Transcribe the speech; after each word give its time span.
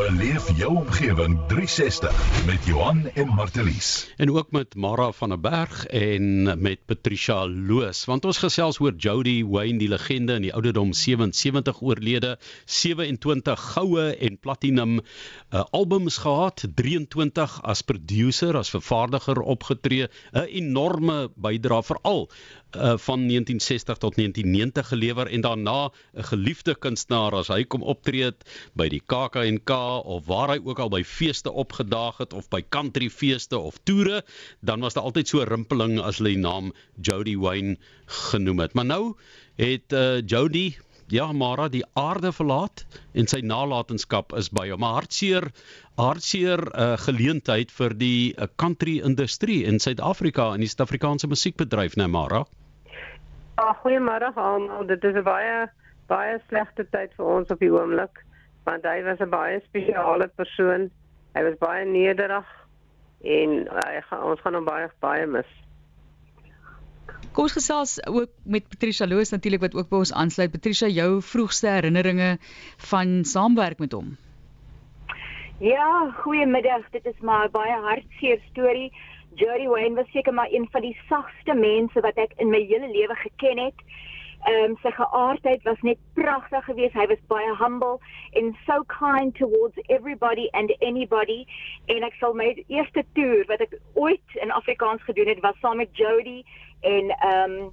Beleef 0.00 0.46
jou 0.56 0.70
omgewing 0.80 1.34
360 1.50 2.44
met 2.46 2.64
Johan 2.64 3.02
en 3.14 3.28
Martelies. 3.36 4.08
En 4.16 4.30
ook 4.32 4.50
met 4.50 4.74
Mara 4.74 5.10
van 5.12 5.28
der 5.28 5.40
Berg 5.40 5.86
en 5.86 6.42
met 6.62 6.84
Patricia 6.86 7.48
Loos, 7.48 8.04
want 8.08 8.24
ons 8.24 8.38
gesels 8.40 8.80
oor 8.80 8.94
Jody 8.96 9.44
Wayne, 9.44 9.76
die 9.78 9.90
legende 9.92 10.38
in 10.40 10.46
die 10.46 10.54
ouderdom 10.56 10.94
77 10.96 11.82
oorlede, 11.84 12.38
27 12.64 13.66
goue 13.74 14.06
en 14.16 14.38
platinum 14.40 14.96
uh, 15.00 15.64
albums 15.70 16.16
gehad, 16.24 16.64
23 16.80 17.58
as 17.60 17.84
producer, 17.84 18.56
as 18.56 18.72
vervaardiger 18.72 19.42
opgetree, 19.44 20.08
'n 20.32 20.48
enorme 20.48 21.28
bydrae 21.36 21.84
veral 21.92 22.30
uh, 22.76 22.96
van 22.96 23.20
1960 23.26 23.96
tot 23.96 24.14
1990 24.16 24.88
gelewer 24.88 25.26
en 25.26 25.40
daarna 25.40 25.90
'n 26.14 26.22
geliefde 26.22 26.74
kunstenaar 26.74 27.34
as 27.34 27.48
hy 27.48 27.64
kom 27.64 27.82
optree 27.82 28.32
by 28.74 28.88
die 28.88 29.02
KAK&K 29.06 29.70
of 30.04 30.26
waar 30.26 30.48
hy 30.48 30.60
ook 30.64 30.78
al 30.78 30.88
by 30.88 31.02
feeste 31.04 31.52
opgedaag 31.52 32.18
het 32.18 32.32
of 32.32 32.48
by 32.48 32.62
countryfeeste 32.68 33.58
of 33.58 33.78
toere, 33.84 34.22
dan 34.60 34.80
was 34.80 34.94
daar 34.94 35.04
altyd 35.04 35.28
so 35.28 35.40
'n 35.40 35.48
rimpeling 35.48 36.00
as 36.00 36.18
hulle 36.18 36.34
die 36.34 36.42
naam 36.42 36.72
Jody 37.00 37.36
Wayne 37.36 37.76
genoem 38.06 38.58
het. 38.58 38.74
Maar 38.74 38.86
nou 38.86 39.16
het 39.56 39.92
uh, 39.92 40.20
Jody 40.26 40.76
ja, 41.10 41.32
Mara 41.32 41.68
die 41.68 41.84
aarde 41.92 42.32
verlaat 42.32 42.84
en 43.12 43.26
sy 43.26 43.40
nalatenskap 43.40 44.34
is 44.38 44.50
by 44.54 44.68
hom. 44.70 44.82
Hartseer 44.86 45.50
hartseer 46.00 46.62
uh, 46.70 46.94
geleentheid 47.02 47.72
vir 47.74 47.96
die 47.98 48.32
uh, 48.32 48.46
country 48.56 49.00
industrie 49.04 49.64
in 49.68 49.80
Suid-Afrika 49.82 50.52
en 50.54 50.64
die 50.64 50.70
Suid-Afrikaanse 50.70 51.28
musiekbedryf, 51.28 51.98
né, 52.00 52.06
Mara? 52.08 52.46
Ja, 53.60 53.74
goeiemôre 53.82 54.30
almal. 54.40 54.86
Dit 54.88 55.04
is 55.04 55.16
'n 55.20 55.22
baie 55.22 55.68
baie 56.08 56.36
slegte 56.48 56.84
tyd 56.94 57.10
vir 57.16 57.26
ons 57.26 57.50
op 57.54 57.60
die 57.60 57.72
oomblik 57.72 58.22
want 58.64 58.86
hy 58.88 59.02
was 59.04 59.20
'n 59.20 59.30
baie 59.30 59.60
spesiale 59.64 60.28
persoon. 60.40 60.88
Hy 61.34 61.42
was 61.44 61.58
baie 61.60 61.84
nederig 61.84 62.48
en 63.20 63.50
hy 63.68 64.00
gaan 64.08 64.22
ons 64.30 64.40
gaan 64.40 64.54
hom 64.54 64.64
baie 64.64 64.88
baie 65.00 65.26
mis. 65.26 65.50
Kom 67.32 67.44
ons 67.44 67.58
gesels 67.58 67.98
ook 68.06 68.30
met 68.44 68.68
Patricia 68.68 69.06
Loos 69.06 69.30
natuurlik 69.30 69.60
wat 69.60 69.74
ook 69.74 69.88
by 69.90 69.96
ons 69.96 70.12
aansluit. 70.12 70.50
Patricia, 70.50 70.88
jou 70.88 71.20
vroegste 71.20 71.68
herinneringe 71.68 72.38
van 72.90 73.24
saamwerk 73.24 73.78
met 73.78 73.92
hom. 73.92 74.16
Ja, 75.58 76.10
goeiemiddag. 76.22 76.90
Dit 76.90 77.06
is 77.06 77.20
maar 77.20 77.48
'n 77.48 77.52
baie 77.52 77.76
hartseer 77.88 78.40
storie. 78.50 78.92
Jody 79.34 79.66
Wayne 79.68 79.94
was 79.94 80.10
seker 80.10 80.34
maar 80.34 80.50
een 80.50 80.68
van 80.70 80.80
die 80.80 80.96
sagste 81.08 81.54
mense 81.54 82.00
wat 82.00 82.16
ek 82.16 82.32
in 82.36 82.50
my 82.50 82.62
hele 82.66 82.88
lewe 82.90 83.14
geken 83.14 83.58
het. 83.58 83.84
Ehm 84.48 84.70
um, 84.70 84.76
sy 84.82 84.90
geaardheid 84.96 85.62
was 85.62 85.80
net 85.84 85.98
pragtig 86.14 86.64
geweest. 86.64 86.96
Hy 86.96 87.06
was 87.06 87.20
baie 87.28 87.56
humble 87.56 88.00
and 88.32 88.56
so 88.66 88.84
kind 88.88 89.34
towards 89.34 89.76
everybody 89.88 90.48
and 90.52 90.72
anybody. 90.80 91.44
En 91.86 92.02
ek 92.02 92.16
sal 92.20 92.34
my 92.34 92.54
eerste 92.68 93.04
toer 93.14 93.44
wat 93.52 93.60
ek 93.60 93.76
ooit 93.94 94.40
in 94.40 94.50
Afrikaans 94.50 95.04
gedoen 95.04 95.28
het, 95.28 95.44
was 95.44 95.60
saam 95.60 95.76
met 95.76 95.92
Jody 95.96 96.42
en 96.80 97.12
ehm 97.18 97.60
um, 97.60 97.70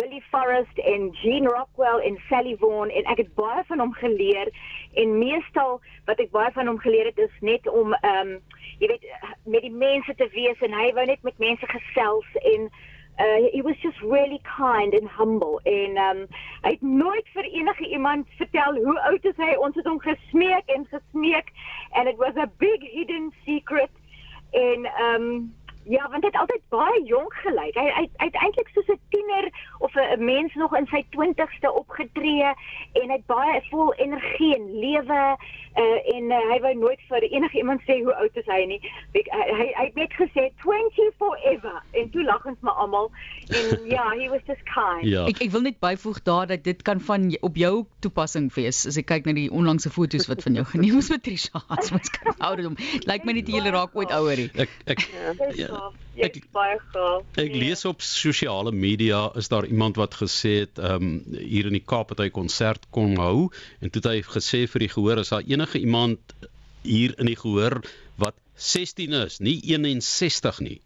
Billy 0.00 0.22
Forrest 0.30 0.78
en 0.78 1.10
Gene 1.14 1.48
Rockwell 1.48 2.00
en 2.00 2.18
Sally 2.28 2.56
Vaughan 2.60 2.90
en 2.90 3.10
ek 3.12 3.24
het 3.24 3.34
baie 3.34 3.64
van 3.68 3.78
hom 3.84 3.92
geleer 3.92 4.48
en 4.94 5.18
meestal 5.18 5.80
wat 6.08 6.20
ek 6.20 6.32
baie 6.32 6.52
van 6.56 6.70
hom 6.70 6.78
geleer 6.80 7.10
het 7.10 7.18
is 7.18 7.36
net 7.40 7.68
om 7.68 7.94
ehm 8.00 8.36
um, 8.36 8.40
jy 8.80 8.88
weet 8.88 9.04
met 9.44 9.62
die 9.62 9.74
mense 9.74 10.14
te 10.18 10.26
wees 10.32 10.58
en 10.64 10.72
hy 10.74 10.88
wou 10.96 11.04
net 11.06 11.22
met 11.22 11.38
mense 11.38 11.66
gesels 11.70 12.40
en 12.42 12.70
uh, 13.18 13.48
he 13.52 13.62
was 13.62 13.76
just 13.82 14.00
really 14.02 14.40
kind 14.56 14.94
and 14.94 15.08
humble 15.08 15.60
en 15.64 15.98
um 15.98 16.20
hy 16.64 16.70
het 16.74 16.82
nooit 16.82 17.28
vir 17.36 17.44
enige 17.44 17.88
iemand 17.88 18.28
vertel 18.38 18.78
hoe 18.84 18.98
oud 19.10 19.24
is 19.24 19.36
hy. 19.36 19.54
Ons 19.56 19.76
het 19.76 19.86
hom 19.86 20.00
gesmeek 20.00 20.70
en 20.76 20.86
gesmeek 20.90 21.52
and 21.92 22.08
it 22.08 22.16
was 22.16 22.36
a 22.36 22.48
big 22.58 22.82
hidden 22.94 23.32
secret 23.44 23.90
en 24.50 24.88
um 25.08 25.26
Ja, 25.84 26.08
want 26.10 26.22
hy 26.22 26.30
het 26.30 26.38
altyd 26.38 26.62
baie 26.70 27.02
jonk 27.04 27.34
gelyk. 27.42 27.74
Hy 27.74 27.86
hy 27.90 28.26
het 28.26 28.36
eintlik 28.38 28.68
soos 28.74 28.88
'n 28.88 29.00
tiener 29.10 29.50
of 29.78 29.94
'n 29.94 30.24
mens 30.24 30.54
nog 30.54 30.76
in 30.76 30.86
sy 30.86 31.02
20ste 31.10 31.72
opgetree 31.72 32.52
en 32.92 33.08
hy 33.10 33.16
het 33.18 33.26
baie 33.26 33.62
vol 33.70 33.94
energie 33.94 34.54
en 34.54 34.78
lewe 34.78 35.36
uh, 35.76 36.14
en 36.16 36.24
uh, 36.30 36.38
hy 36.52 36.58
wou 36.60 36.74
nooit 36.74 37.00
vir 37.08 37.22
enigiemand 37.22 37.82
sê 37.88 37.98
hoe 38.04 38.14
oud 38.14 38.36
is 38.36 38.46
hy 38.46 38.64
nie. 38.70 38.80
Hy 39.14 39.22
hy 39.32 39.66
hy 39.78 39.86
het 39.88 39.98
net 39.98 40.14
gesê 40.18 40.48
20 40.62 41.10
forever 41.18 41.82
en 41.98 42.10
toe 42.14 42.24
lag 42.24 42.46
ons 42.46 42.60
maar 42.60 42.78
almal 42.84 43.10
en 43.48 43.86
ja, 43.90 44.06
he 44.14 44.28
was 44.30 44.44
just 44.46 44.62
kind. 44.70 45.02
Ja. 45.08 45.26
Ek 45.26 45.42
ek 45.42 45.50
wil 45.50 45.66
net 45.66 45.80
byvoeg 45.82 46.22
daar 46.22 46.46
dat 46.46 46.64
dit 46.64 46.82
kan 46.82 47.00
van 47.00 47.26
op 47.40 47.56
jou 47.56 47.74
toepassing 48.04 48.52
wees 48.54 48.86
as 48.86 48.98
ek 49.00 49.08
kyk 49.10 49.26
na 49.26 49.34
die 49.38 49.50
onlangse 49.50 49.90
foto's 49.90 50.28
wat 50.30 50.42
van 50.46 50.60
jou 50.60 50.66
geneem 50.76 50.98
is 51.02 51.10
met 51.14 51.22
Trisha. 51.26 51.64
Ons 51.68 52.10
kan 52.18 52.34
ouderdom. 52.38 52.78
Lyk 52.78 53.08
like 53.08 53.26
my 53.26 53.32
net 53.32 53.48
jy 53.48 53.64
raak 53.72 53.96
ooit 53.98 54.12
ouer 54.14 54.36
nie. 54.36 54.50
Ek 54.62 54.70
ek 54.86 55.06
ja. 55.56 55.71
Gaaf. 55.72 55.98
Ja, 56.18 56.28
ek 56.28 56.46
baie 56.54 56.76
gaaf. 56.92 57.24
Ek 57.40 57.56
lees 57.56 57.84
op 57.88 58.04
sosiale 58.04 58.72
media 58.72 59.24
is 59.40 59.48
daar 59.52 59.66
iemand 59.66 59.98
wat 60.00 60.18
gesê 60.20 60.54
het 60.62 60.78
ehm 60.78 61.08
um, 61.08 61.36
hier 61.38 61.68
in 61.70 61.76
die 61.78 61.84
Kaap 61.92 62.14
het 62.14 62.22
hy 62.24 62.28
konsert 62.30 62.86
kon 62.94 63.16
hou 63.20 63.48
en 63.80 63.90
toe 63.90 64.02
het 64.02 64.10
hy 64.12 64.18
gesê 64.28 64.64
vir 64.74 64.86
die 64.86 64.92
gehoor 64.94 65.22
is 65.24 65.32
daar 65.34 65.46
enige 65.48 65.80
iemand 65.80 66.36
hier 66.82 67.14
in 67.18 67.30
die 67.30 67.38
gehoor 67.38 67.80
wat 68.20 68.36
16 68.56 69.14
is, 69.22 69.40
nie 69.40 69.58
61 69.72 70.60
nie. 70.60 70.78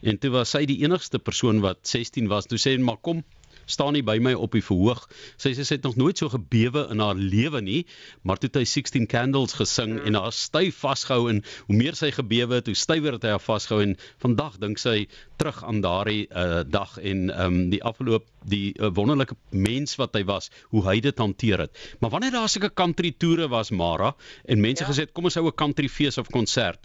En 0.00 0.16
toe 0.20 0.30
was 0.32 0.54
hy 0.56 0.64
die 0.68 0.80
enigste 0.84 1.18
persoon 1.20 1.60
wat 1.64 1.82
16 1.84 2.30
was. 2.32 2.46
Toe 2.48 2.58
sê 2.60 2.72
hy 2.72 2.80
maar 2.84 3.00
kom 3.04 3.24
staan 3.70 3.96
nie 3.96 4.02
by 4.06 4.18
my 4.22 4.32
op 4.34 4.54
die 4.56 4.64
verhoog. 4.64 5.06
Sy 5.40 5.52
sê 5.56 5.66
sy 5.66 5.78
het 5.78 5.86
nog 5.86 5.96
nooit 6.00 6.18
so 6.20 6.30
gebewe 6.32 6.86
in 6.92 7.02
haar 7.02 7.18
lewe 7.18 7.62
nie, 7.64 7.80
maar 8.22 8.40
toe 8.40 8.50
het 8.50 8.60
hy 8.60 8.66
16 8.68 9.08
candles 9.10 9.56
gesing 9.58 9.98
en 10.06 10.18
haar 10.18 10.34
styf 10.36 10.80
vasgehou 10.84 11.28
en 11.32 11.42
hoe 11.68 11.76
meer 11.76 11.98
sy 11.98 12.10
gebewe 12.14 12.60
het, 12.60 12.70
hoe 12.70 12.78
stywer 12.78 13.16
het 13.18 13.26
hy 13.26 13.34
haar 13.36 13.44
vasgehou 13.44 13.82
en 13.84 13.96
vandag 14.22 14.58
dink 14.62 14.80
sy 14.82 15.06
terug 15.40 15.62
aan 15.64 15.82
daardie 15.84 16.26
uh, 16.28 16.62
dag 16.68 16.96
en 16.98 17.30
um, 17.34 17.60
die 17.72 17.82
afloop 17.86 18.26
die 18.48 18.72
uh, 18.78 18.90
wonderlike 18.96 19.36
mens 19.50 19.96
wat 20.00 20.16
hy 20.16 20.24
was, 20.28 20.50
hoe 20.72 20.84
hy 20.86 20.98
dit 21.04 21.18
hanteer 21.20 21.66
het. 21.66 21.84
Maar 22.00 22.14
wanneer 22.16 22.36
daar 22.36 22.48
sulke 22.48 22.72
country 22.74 23.12
toere 23.16 23.48
was 23.52 23.70
Mara 23.70 24.14
en 24.44 24.60
mense 24.60 24.84
ja. 24.84 24.90
gesê 24.90 25.06
het 25.06 25.14
kom 25.16 25.28
ons 25.28 25.38
hou 25.38 25.46
'n 25.46 25.56
country 25.56 25.88
fees 25.88 26.18
of 26.18 26.28
konsert 26.32 26.80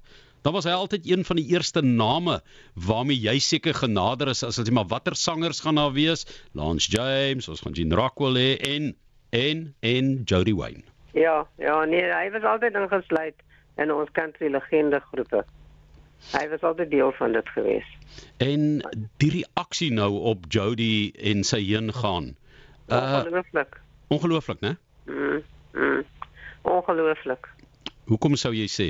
dan 0.46 0.54
was 0.54 0.68
hy 0.70 0.76
altyd 0.78 1.08
een 1.10 1.24
van 1.26 1.40
die 1.40 1.48
eerste 1.50 1.82
name 1.82 2.38
waarmee 2.88 3.18
jy 3.18 3.40
seker 3.42 3.74
genader 3.74 4.30
is 4.30 4.44
as 4.46 4.60
as 4.62 4.68
jy 4.70 4.74
maar 4.78 4.92
watter 4.92 5.16
sangers 5.18 5.64
gaan 5.66 5.80
daar 5.82 5.94
wees? 5.96 6.26
Lance 6.54 6.92
James 6.94 7.48
ons 7.50 7.64
gaan 7.66 7.74
Gene 7.74 7.98
Rockwell 7.98 8.38
hê 8.38 8.52
en 8.70 8.92
en 9.34 9.64
en 9.82 10.12
Jody 10.30 10.54
Wayne. 10.54 10.84
Ja 11.18 11.48
ja 11.58 11.80
nee 11.90 12.06
hy 12.14 12.30
was 12.36 12.46
altyd 12.46 12.78
ingesluit 12.78 13.42
in 13.82 13.92
ons 13.92 14.12
country 14.14 14.52
legende 14.54 15.00
groepe. 15.10 15.42
Hy 16.32 16.44
was 16.52 16.62
altyd 16.62 16.92
deel 16.94 17.10
van 17.18 17.34
dit 17.34 17.50
gewees. 17.56 17.88
En 18.38 18.84
die 19.18 19.32
reaksie 19.40 19.90
nou 19.94 20.12
op 20.30 20.46
Jody 20.54 21.10
en 21.18 21.42
sy 21.44 21.64
heen 21.66 21.90
gaan 21.94 22.36
uh, 22.88 23.02
ongelooflik. 23.26 23.82
ongelooflik 24.14 24.62
né? 24.62 24.76
Mm, 25.10 25.42
mm, 25.74 26.06
ongelooflik. 26.62 27.50
Hoekom 28.06 28.38
sou 28.38 28.54
jy 28.54 28.70
sê 28.70 28.88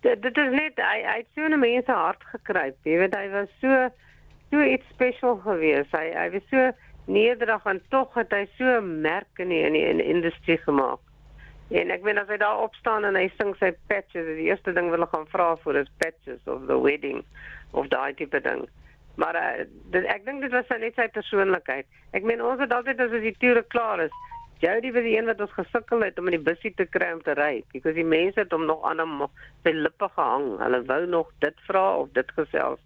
dit 0.00 0.22
dit 0.22 0.36
is 0.38 0.52
net 0.54 0.78
hy 0.82 0.98
hy 1.06 1.16
het 1.22 1.30
so 1.34 1.48
'n 1.48 1.58
mense 1.58 1.92
hart 1.92 2.22
gekruip. 2.32 2.76
Jy 2.84 2.98
weet 2.98 3.14
hy 3.14 3.28
was 3.30 3.48
so 3.60 3.88
so 4.50 4.62
iets 4.62 4.86
spesiaal 4.94 5.36
geweest. 5.44 5.92
Hy 5.92 6.12
hy 6.14 6.30
was 6.30 6.46
so 6.50 6.70
nederig 7.06 7.64
en 7.64 7.80
tog 7.88 8.14
het 8.14 8.32
hy 8.32 8.46
so 8.56 8.64
'n 8.64 9.00
merk 9.00 9.38
in 9.38 9.48
die, 9.48 9.62
in 9.62 9.72
die, 9.72 9.86
in 9.86 9.96
die 9.96 10.06
industrie 10.06 10.58
gemaak. 10.58 11.00
En 11.70 11.90
ek 11.90 12.02
weet 12.02 12.16
as 12.16 12.28
hy 12.28 12.36
daar 12.36 12.62
op 12.64 12.74
staan 12.74 13.04
en 13.04 13.14
hy 13.14 13.28
sing 13.36 13.54
sy 13.60 13.72
patches, 13.88 14.24
die 14.24 14.48
eerste 14.48 14.72
ding 14.72 14.90
wil 14.90 15.02
ek 15.02 15.12
gaan 15.12 15.26
vra 15.26 15.56
vir 15.56 15.76
is 15.76 15.90
patches 15.98 16.40
of 16.46 16.66
the 16.66 16.78
wedding 16.80 17.24
of 17.72 17.88
daai 17.88 18.14
tipe 18.14 18.40
ding. 18.40 18.68
Maar 19.16 19.36
uh, 19.36 19.64
dit, 19.92 20.04
ek 20.04 20.24
dink 20.24 20.40
dit 20.40 20.52
was 20.52 20.68
net 20.78 20.94
sy 20.94 21.08
persoonlikheid. 21.08 21.86
Ek 22.16 22.22
meen 22.22 22.42
ons 22.42 22.60
het 22.60 22.72
altyd 22.72 23.00
as 23.00 23.10
die 23.10 23.34
toere 23.42 23.64
klaar 23.74 24.00
is, 24.00 24.14
Jody 24.58 24.90
was 24.92 25.04
die 25.06 25.14
een 25.14 25.28
wat 25.30 25.40
ons 25.40 25.54
gesukkel 25.54 26.02
het 26.02 26.18
om 26.18 26.26
in 26.30 26.38
die 26.38 26.46
bussie 26.50 26.72
te 26.74 26.86
kry 26.90 27.12
om 27.14 27.22
te 27.22 27.34
ry, 27.38 27.62
because 27.72 27.94
die 27.94 28.06
mense 28.06 28.40
het 28.40 28.54
hom 28.54 28.66
nog 28.66 28.82
aan 28.88 29.02
hom 29.04 29.28
sy 29.62 29.74
lippe 29.76 30.08
gehang. 30.16 30.56
Hulle 30.62 30.82
wou 30.88 31.02
nog 31.06 31.30
dit 31.44 31.66
vra 31.68 31.84
of 32.02 32.10
dit 32.18 32.32
gesels 32.38 32.82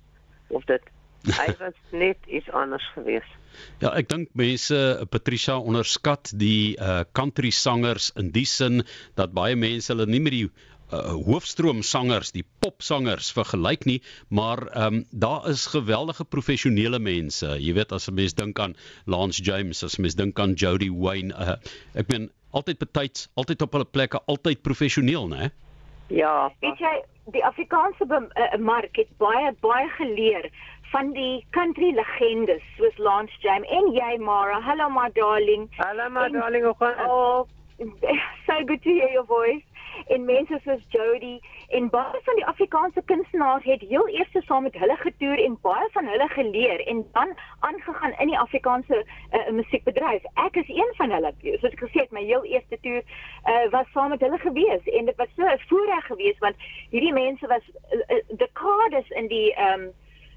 of 0.52 0.66
dit 0.68 0.90
hy 1.30 1.48
was 1.62 1.78
net 1.94 2.18
iets 2.26 2.50
anders 2.50 2.84
geweest. 2.96 3.38
Ja, 3.82 3.92
ek 3.98 4.08
dink 4.10 4.30
mense 4.38 4.76
Patricia 5.12 5.58
onderskat 5.60 6.32
die 6.40 6.74
uh 6.80 7.02
country 7.16 7.52
sangers 7.54 8.10
in 8.18 8.32
die 8.34 8.46
sin 8.48 8.82
dat 9.18 9.34
baie 9.36 9.56
mense 9.58 9.92
hulle 9.92 10.08
nie 10.08 10.22
met 10.24 10.36
die 10.36 10.46
uh, 10.92 11.14
hoofstroomsangers, 11.26 12.32
die 12.32 12.44
popsangers 12.60 13.32
vergelyk 13.32 13.86
nie, 13.88 14.00
maar 14.28 14.66
ehm 14.70 15.00
um, 15.00 15.04
daar 15.10 15.48
is 15.48 15.66
geweldige 15.66 16.24
professionele 16.24 16.98
mense. 16.98 17.46
Jy 17.58 17.74
weet 17.74 17.92
as 17.92 18.08
'n 18.08 18.14
mens 18.14 18.34
dink 18.34 18.58
aan 18.58 18.76
Lance 19.06 19.42
James, 19.42 19.82
as 19.82 19.98
'n 19.98 20.02
mens 20.02 20.14
dink 20.14 20.38
aan 20.38 20.54
Jody 20.54 20.90
Wayne, 20.90 21.32
uh, 21.34 21.56
ek 21.94 22.08
meen 22.08 22.30
altyd 22.50 22.78
betyds, 22.78 23.28
altyd 23.34 23.62
op 23.62 23.72
hulle 23.72 23.84
plekke, 23.84 24.20
altyd 24.26 24.62
professioneel, 24.62 25.28
né? 25.28 25.50
Ja. 26.08 26.52
Weet 26.60 26.78
jy, 26.78 26.94
die 27.32 27.44
Afrikaanse 27.44 28.04
uh, 28.08 28.58
mark 28.58 28.96
het 28.96 29.08
baie 29.18 29.54
baie 29.60 29.88
geleer 29.96 30.50
van 30.92 31.12
die 31.16 31.44
country 31.50 31.94
legendes 31.96 32.62
soos 32.76 32.98
Lance 32.98 33.36
James 33.40 33.68
en 33.68 33.92
jy 33.96 34.18
Mara. 34.18 34.60
Hello 34.60 34.90
my 34.92 35.08
darling. 35.14 35.68
Hello 35.78 36.08
my 36.10 36.26
en, 36.28 36.32
darling. 36.32 36.66
Oh, 37.08 37.48
so 38.46 38.64
good 38.64 38.82
to 38.82 38.90
hear 38.90 39.10
your 39.10 39.26
voice 39.26 39.62
en 40.06 40.24
mense 40.24 40.58
soos 40.64 40.82
Jody 40.88 41.40
en 41.68 41.88
baie 41.90 42.20
van 42.26 42.38
die 42.38 42.46
Afrikaanse 42.46 43.02
kunstenaars 43.10 43.64
het 43.64 43.82
heel 43.90 44.08
eers 44.08 44.36
saam 44.46 44.62
met 44.62 44.76
hulle 44.78 44.96
getoer 45.00 45.40
en 45.44 45.58
baie 45.66 45.88
van 45.96 46.06
hulle 46.06 46.28
geleer 46.28 46.80
en 46.86 47.04
dan 47.12 47.34
aangegaan 47.60 48.14
in 48.18 48.32
die 48.32 48.38
Afrikaanse 48.38 49.02
uh, 49.04 49.48
musiekbedryf. 49.50 50.24
Ek 50.44 50.56
is 50.62 50.68
een 50.68 50.94
van 50.96 51.10
hulle. 51.10 51.32
Soos 51.42 51.72
ek 51.72 51.84
gesê 51.84 52.04
het, 52.04 52.14
my 52.16 52.24
heel 52.24 52.44
eerste 52.54 52.78
toer 52.86 53.02
uh, 53.02 53.66
was 53.74 53.90
saam 53.96 54.14
met 54.14 54.24
hulle 54.24 54.38
gewees 54.38 54.88
en 54.98 55.10
dit 55.10 55.16
was 55.16 55.34
so 55.36 55.46
'n 55.46 55.66
voorreg 55.68 56.06
geweest 56.06 56.38
want 56.46 56.56
hierdie 56.90 57.12
mense 57.12 57.46
was 57.46 57.64
uh, 57.90 58.00
uh, 58.08 58.22
dekades 58.44 59.10
in 59.10 59.28
die 59.28 59.50
um, 59.68 59.90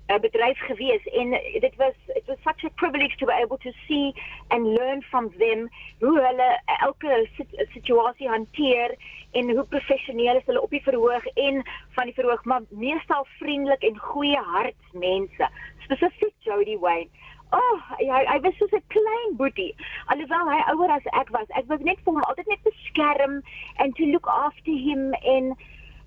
uh, 0.07 0.19
bedryf 0.19 0.59
gewees 0.67 1.05
en 1.05 1.29
dit 1.59 1.75
was 1.75 1.93
it 2.07 2.23
was 2.27 2.37
such 2.43 2.63
a 2.63 2.69
privilege 2.81 3.17
to 3.17 3.25
be 3.25 3.33
able 3.33 3.57
to 3.57 3.71
see 3.87 4.13
and 4.49 4.67
learn 4.77 5.01
from 5.01 5.29
them 5.37 5.69
hoe 5.99 6.17
hulle 6.27 6.49
elke 6.79 7.27
situasie 7.73 8.29
hanteer 8.29 8.95
en 9.31 9.51
hoe 9.51 9.67
professioneel 9.75 10.35
is 10.35 10.45
hulle 10.45 10.61
op 10.61 10.69
die 10.69 10.83
verhoog 10.87 11.25
en 11.33 11.61
van 11.97 12.11
die 12.11 12.17
verhoog 12.17 12.43
maar 12.43 12.65
meestal 12.69 13.27
vriendelik 13.39 13.83
en 13.83 13.99
goeie 13.99 14.41
hartsmense 14.55 15.49
spesifiek 15.87 16.35
Jody 16.39 16.77
Wayne 16.79 17.09
Oh, 17.53 17.79
hy 17.99 18.23
hy 18.27 18.39
was 18.43 18.55
so 18.57 18.65
'n 18.65 18.81
klein 18.89 19.35
boetie. 19.39 19.75
Alhoewel 20.11 20.49
hy 20.49 20.61
ouer 20.71 20.91
as 20.95 21.05
ek 21.13 21.29
was, 21.29 21.45
ek 21.59 21.69
was 21.69 21.79
net 21.87 21.99
vir 22.03 22.13
hom 22.13 22.23
altyd 22.23 22.47
net 22.51 22.63
beskerm 22.65 23.35
and 23.77 23.95
to 23.95 24.05
look 24.09 24.27
after 24.27 24.73
him 24.87 25.13
en 25.35 25.53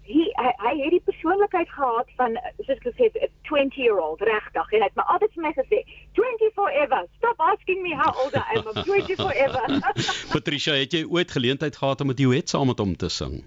hy 0.08 0.24
hy, 0.40 0.52
hy 0.64 0.72
het 0.82 0.94
die 0.96 1.04
persoonlikheid 1.04 1.70
gehad 1.70 2.08
van 2.20 2.38
soos 2.66 2.80
gesê 2.84 3.10
'n 3.12 3.30
20 3.48 3.76
year 3.76 3.98
old 4.00 4.20
regtig 4.20 4.72
en 4.72 4.80
hy 4.80 4.88
het 4.88 4.96
my 4.96 5.04
altyd 5.12 5.32
vir 5.34 5.42
my 5.46 5.52
gesê 5.56 5.78
20 6.20 6.52
forever 6.54 7.04
stop 7.16 7.40
asking 7.52 7.82
me 7.82 7.94
how 7.94 8.12
old 8.22 8.34
I 8.34 8.58
am 8.58 8.66
I'm 8.68 8.82
20 8.84 9.16
forever. 9.16 9.64
Patricia 10.36 10.72
het 10.72 10.92
jy 10.92 11.04
ooit 11.04 11.30
geleentheid 11.30 11.76
gehad 11.76 12.00
om 12.00 12.06
met 12.06 12.18
Joet 12.18 12.48
saam 12.48 12.66
met 12.66 12.78
hom 12.78 12.96
te 12.96 13.08
sing? 13.08 13.44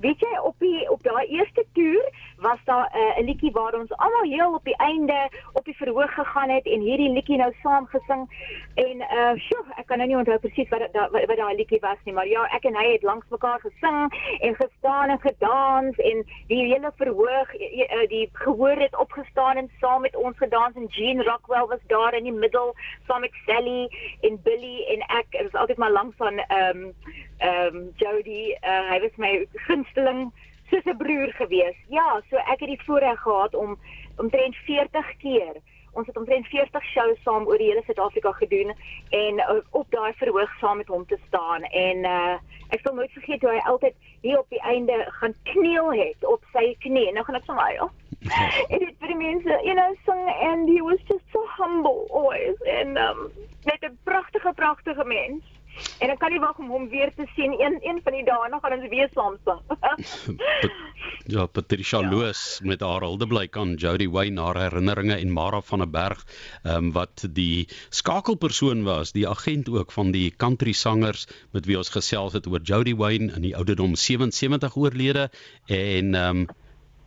Weet 0.00 0.20
jy 0.20 0.38
op 0.44 0.56
die 0.60 0.90
op 0.90 1.02
daai 1.02 1.26
eerste 1.26 1.64
toer 1.72 2.04
was 2.38 2.58
daar 2.64 2.86
eh, 2.92 3.00
'n 3.00 3.20
uh, 3.20 3.26
liedjie 3.26 3.50
waar 3.50 3.74
ons 3.74 3.96
almal 3.96 4.22
heel 4.22 4.54
op 4.54 4.64
die 4.64 4.76
einde 4.76 5.28
op 5.52 5.64
die 5.64 5.76
verhoog 5.76 6.14
gegaan 6.14 6.48
het 6.48 6.66
en 6.66 6.80
hierdie 6.80 7.10
liedjie 7.10 7.36
nou 7.36 7.52
saam 7.62 7.86
gesing 7.86 8.22
en 8.74 8.96
uh 8.96 9.32
sjoe 9.34 9.64
ek 9.76 9.86
kan 9.86 9.98
nou 9.98 10.08
nie 10.08 10.16
onthou 10.16 10.38
presies 10.38 10.68
wat 10.68 10.92
da, 10.92 11.08
wat, 11.10 11.24
wat 11.24 11.36
daai 11.36 11.56
liedjie 11.56 11.80
was 11.80 11.98
nie 12.04 12.14
maar 12.14 12.26
ja 12.26 12.44
ek 12.44 12.64
en 12.64 12.76
hy 12.76 12.92
het 12.92 13.02
langs 13.02 13.26
mekaar 13.28 13.60
gesing 13.60 14.12
en 14.40 14.54
gestaan 14.54 15.08
en 15.10 15.20
gedans 15.20 15.96
en 15.96 16.24
die 16.46 16.64
hele 16.72 16.92
verhoog 16.96 17.54
uh, 17.54 18.08
die 18.08 18.28
gehoor 18.32 18.76
het 18.76 18.96
opgestaan 18.96 19.56
en 19.56 19.70
saam 19.80 20.00
met 20.00 20.16
ons 20.16 20.36
gedans 20.36 20.76
en 20.76 20.86
Jean 20.86 21.22
Rockwell 21.22 21.66
was 21.66 21.84
daar 21.86 22.14
in 22.14 22.24
die 22.24 22.32
middel 22.32 22.74
saam 23.06 23.20
met 23.20 23.34
Sally 23.46 23.88
en 24.20 24.42
Billy 24.42 24.84
en 24.92 25.00
ek 25.00 25.26
dit 25.30 25.50
was 25.50 25.60
altyd 25.60 25.76
maar 25.76 25.90
langs 25.90 26.16
van 26.16 26.38
ehm 26.38 26.76
um, 26.76 26.94
ehm 27.38 27.76
um, 27.76 27.92
Jody 27.96 28.56
uh, 28.62 28.90
hy 28.90 29.00
was 29.00 29.16
my 29.16 29.48
gunsteling 29.52 30.32
soos 30.70 30.84
'n 30.84 30.96
broer 30.96 31.32
gewees. 31.32 31.76
Ja, 31.88 32.20
so 32.30 32.36
ek 32.36 32.60
het 32.60 32.68
die 32.68 32.84
voorreg 32.84 33.20
gehad 33.20 33.54
om 33.54 33.78
omtrent 34.16 34.56
40 34.56 35.16
keer. 35.16 35.54
Ons 35.92 36.06
het 36.06 36.16
omtrent 36.16 36.46
40 36.46 36.84
shows 36.84 37.22
saam 37.22 37.46
oor 37.46 37.58
die 37.58 37.70
hele 37.70 37.82
Suid-Afrika 37.84 38.32
gedoen 38.32 38.74
en 39.10 39.34
uh, 39.34 39.60
op 39.70 39.90
daai 39.90 40.12
verhoog 40.12 40.58
saam 40.60 40.76
met 40.76 40.88
hom 40.92 41.06
te 41.06 41.18
staan 41.26 41.62
en 41.62 41.96
uh, 42.04 42.34
ek 42.68 42.80
sal 42.82 42.94
nooit 42.94 43.12
vergeet 43.12 43.40
hoe 43.40 43.50
hy 43.50 43.62
altyd 43.64 43.94
hier 44.20 44.38
op 44.38 44.50
die 44.52 44.60
einde 44.60 45.06
gaan 45.20 45.34
kniel 45.42 45.92
het 45.92 46.24
op 46.24 46.44
sy 46.52 46.76
knie. 46.84 47.12
Nou 47.12 47.24
gaan 47.24 47.40
ek 47.40 47.48
sommer 47.48 47.72
ja. 47.72 47.88
en 48.70 48.78
dit 48.78 48.94
vir 49.00 49.12
die 49.12 49.20
mense, 49.22 49.58
you 49.64 49.74
know, 49.74 49.94
sing 50.04 50.22
and 50.50 50.68
he 50.68 50.82
was 50.82 51.00
just 51.08 51.24
so 51.32 51.46
humble 51.56 52.06
always 52.10 52.60
and 52.80 52.98
um 52.98 53.30
net 53.64 53.80
'n 53.80 53.98
pragtige 54.04 54.52
pragtige 54.52 55.04
mens. 55.04 55.55
En 55.98 56.12
ek 56.12 56.18
kan 56.20 56.32
nie 56.32 56.40
wag 56.42 56.58
om 56.62 56.70
hom 56.72 56.88
weer 56.92 57.12
te 57.16 57.26
sien 57.34 57.54
een 57.60 57.78
een 57.84 58.00
van 58.04 58.16
die 58.16 58.24
dae 58.26 58.48
nog 58.52 58.62
gaan 58.64 58.76
ons 58.78 58.88
weer 58.92 59.10
saam 59.14 59.36
sing. 59.44 59.60
ja, 61.34 61.46
Patricia 61.46 62.00
ja. 62.00 62.10
Loos 62.10 62.42
met 62.62 62.84
haar 62.84 63.06
huldeblyk 63.06 63.56
aan 63.56 63.74
Jody 63.80 64.08
Wayne 64.08 64.40
haar 64.40 64.60
herinneringe 64.60 65.16
en 65.16 65.32
Mara 65.32 65.60
van 65.60 65.84
der 65.84 65.90
Berg, 65.90 66.24
ehm 66.62 66.76
um, 66.76 66.92
wat 66.96 67.26
die 67.38 67.68
skakelpersoon 67.90 68.84
was, 68.84 69.12
die 69.12 69.28
agent 69.28 69.68
ook 69.68 69.92
van 69.92 70.12
die 70.12 70.30
country 70.36 70.72
sangers 70.72 71.26
met 71.52 71.66
wie 71.66 71.78
ons 71.78 71.92
gesels 71.94 72.36
het 72.36 72.46
oor 72.46 72.60
Jody 72.60 72.94
Wayne 72.96 73.32
in 73.32 73.42
die 73.42 73.56
ouderdom 73.56 73.96
77 73.96 74.76
oorlede 74.76 75.30
en 75.66 76.14
ehm 76.14 76.46
um, 76.46 76.46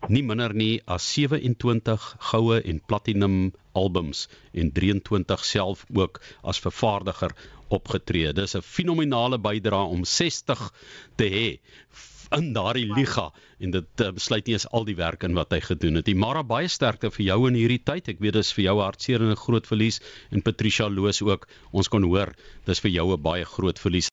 nie 0.07 0.23
minder 0.23 0.53
nie 0.55 0.79
as 0.87 1.03
27 1.13 2.03
goue 2.31 2.61
en 2.61 2.79
platinum 2.87 3.51
albums 3.81 4.27
en 4.51 4.71
23 4.75 5.45
self 5.45 5.85
ook 5.93 6.21
as 6.41 6.61
vervaardiger 6.65 7.35
opgetree. 7.69 8.33
Dis 8.33 8.55
'n 8.55 8.65
fenominale 8.75 9.39
bydrae 9.39 9.93
om 9.95 10.05
60 10.05 10.69
te 11.15 11.29
hê 11.37 11.49
in 12.35 12.53
daardie 12.53 12.85
liga 12.93 13.29
en 13.59 13.73
dit 13.73 14.01
uh, 14.03 14.11
besluit 14.15 14.45
nie 14.45 14.53
eens 14.55 14.67
al 14.77 14.85
die 14.87 14.95
werk 14.95 15.23
in 15.25 15.33
wat 15.37 15.51
hy 15.55 15.59
gedoen 15.65 15.99
het. 15.99 16.05
Die 16.07 16.17
Mara 16.17 16.43
baie 16.45 16.69
sterkte 16.69 17.09
vir 17.11 17.25
jou 17.25 17.39
in 17.49 17.57
hierdie 17.57 17.81
tyd. 17.83 18.07
Ek 18.13 18.21
weet 18.23 18.37
dis 18.37 18.51
vir 18.55 18.67
jou 18.67 18.75
hartseer 18.79 19.23
en 19.25 19.33
'n 19.33 19.39
groot 19.39 19.65
verlies 19.67 19.99
en 20.31 20.45
Patricia 20.45 20.87
Loos 20.89 21.21
ook. 21.25 21.47
Ons 21.73 21.89
kon 21.89 22.05
hoor 22.05 22.33
dis 22.65 22.79
vir 22.79 22.91
jou 22.91 23.11
'n 23.13 23.21
baie 23.21 23.45
groot 23.45 23.79
verlies. 23.79 24.07